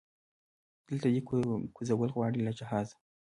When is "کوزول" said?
1.75-2.09